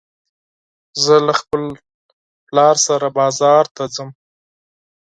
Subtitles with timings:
[1.03, 1.63] زه له خپل
[2.47, 4.09] پلار سره بازار ته ځم